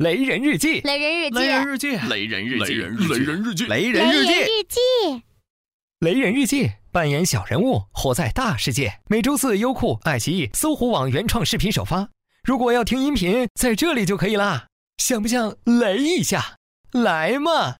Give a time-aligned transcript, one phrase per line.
[0.00, 5.22] 雷人日记，雷人日记，雷人日记，雷人日记，雷人日记，雷人日记，日记，
[5.98, 8.94] 雷人日记，扮演小人物，活在大世界。
[9.08, 12.08] 每周四，优酷、爱奇艺、搜狐网原创视频首发。
[12.44, 14.68] 如果要听音频，在这里就可以啦。
[14.96, 16.56] 想不想雷一下？
[16.92, 17.76] 来嘛！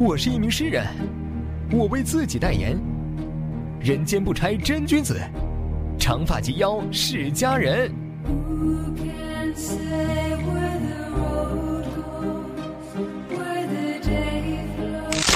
[0.00, 0.84] 我是一名诗人，
[1.70, 2.76] 我为自己代言。
[3.80, 5.20] 人间不拆真君子，
[6.00, 8.01] 长发及腰是佳人。
[8.24, 12.90] Who can say where the road goes,
[13.38, 14.44] where the day
[14.76, 15.28] flows?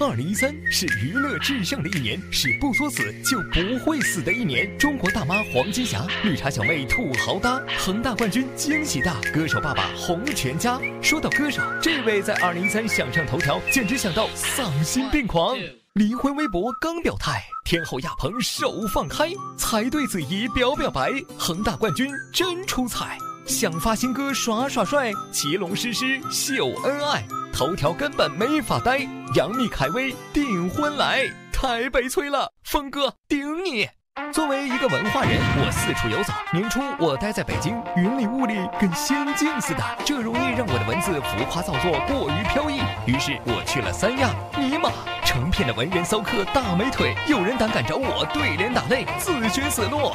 [0.00, 4.78] 二零一三是娱乐至上的一年，是不作死就不会死的一年。
[4.78, 10.78] 中国大妈黄金霞，绿茶小妹土豪搭，恒大冠军惊喜大，歌手爸爸红全家。
[11.02, 15.56] 说到歌手，这位在二零一三想上头条，简直想到丧心病狂。
[15.94, 23.18] 离婚微博刚表态，天后亚鹏手放开，才对子怡表表白，恒大冠军真出彩。
[23.46, 27.26] 想发新歌耍耍帅，骑龙诗诗秀恩爱，
[27.58, 29.00] 头条根本没法待。
[29.34, 33.88] 杨幂凯威订婚来，太悲催了，峰哥顶你！
[34.32, 36.32] 作为一个文化人，我四处游走。
[36.52, 42.78] 年初我待在北京，云里雾里，跟仙境似的，这容易让我的文字浮夸造作，过于飘逸。
[43.06, 44.92] 于是我去了三亚，尼玛，
[45.24, 50.12] 成片的文人骚客大美腿，有人胆敢找我对联打擂，自寻死路。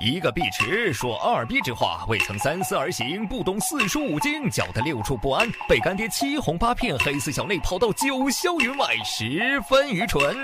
[0.00, 10.34] 一个碧池说二逼之话，未曾三思而行，不懂四书五经，搅得六处不安，被干爹七哄八骗，黑丝小内跑到九霄云外，十分愚蠢。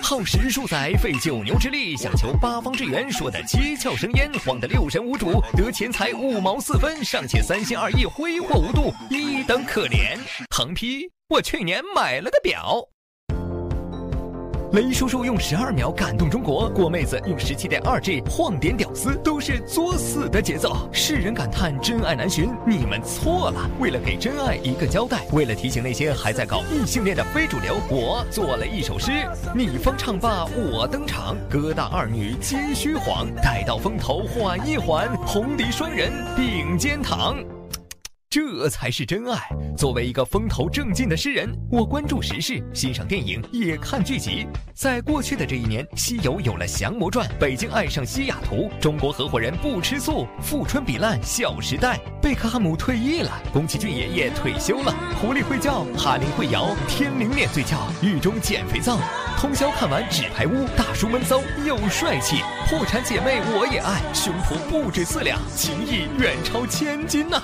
[0.00, 10.16] 耗时数载，费九牛之力，想求八方之援，说的七窍生烟，慌得六神无主，得钱财五毛四分，尚且三心二意，挥霍无度，一等可怜。
[10.48, 12.93] 横批：我去年买了个表。
[14.74, 20.76] 雷叔叔用十二秒感动中国，郭妹子用十七点二 G 晃点屌丝，都是作死的节奏。
[20.90, 23.70] 世人感叹真爱难寻，你们错了。
[23.78, 29.12] 为了给真爱一个交代，为了提醒那些还在搞异性恋的非主流，我做了一首诗：
[29.54, 37.36] 你方唱罢我登场，哥大二女皆虚晃，待到风头缓一缓，红迪双人并肩躺。
[38.34, 39.38] 这才是真爱。
[39.76, 44.44] 作为一个风头正劲的诗人，我关注时事，欣赏电影，也看剧集。
[44.74, 58.98] 在过去的这一年，西游有了《降魔传》，北京爱上西雅图，中国合伙人不吃素，富春比烂，小时代，贝克汉姆退役了，宫崎骏爷爷退休了，狐狸会叫，哈林会摇，天灵脸对叫，狱中捡肥皂。
[59.38, 67.40] 通宵看完《纸牌屋》，大叔闷骚又帅气，破产姐妹我也爱，胸脯不止四两，情谊远超千金呐、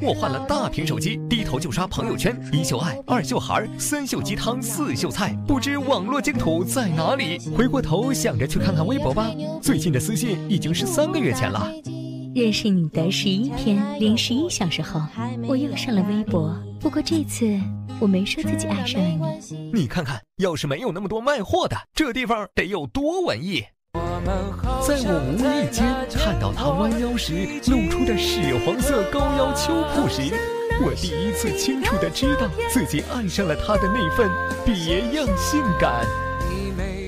[0.00, 7.38] 我换了大屏手机，低头就刷朋友圈，一秀爱，二秀孩，三秀鸡汤，四秀菜，不知网络净土在哪里。
[7.56, 9.30] 回过头想着去看看微博吧，
[9.62, 11.70] 最近的私信已经是三个月前了。
[12.34, 15.00] 认识你的十一天零十一小时后，
[15.48, 16.54] 我又上了微博。
[16.78, 17.58] 不过这次
[17.98, 19.08] 我没说自己爱上了
[19.50, 19.70] 你。
[19.72, 23.64] 你看看，要是没有那么多卖货的，这地方得有多文艺。
[24.86, 25.84] 在我无意间
[26.14, 27.32] 看到他弯腰时
[27.66, 30.22] 露出的屎黄色高腰秋裤时，
[30.82, 34.30] 我第一次清楚的知道自己爱上了他的那份
[34.64, 36.06] 别样性感。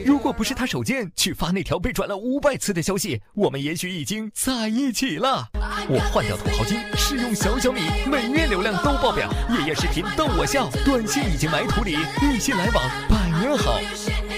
[0.04, 5.48] 如果不是他手贱去发那条被转了五百次的消息，我们也许已经在一起了。
[5.88, 7.80] 我换掉土豪金，试用小小米，
[8.10, 13.17] 每月流量都爆表，夜夜视频逗我笑，短信已经埋土里，一心来往
[13.48, 13.80] 真好。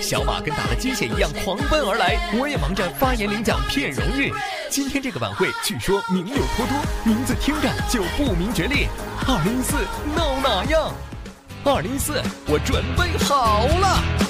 [0.01, 4.33] 小马跟打了鸡血一样狂奔而来，我也忙着发言领奖骗荣誉。
[4.71, 8.87] 今天这个晚会据说名流颇多，名字听着就不明觉厉。
[9.27, 9.79] 二零一四
[10.15, 10.95] 闹哪样？
[11.65, 14.30] 二零一四我准备好了。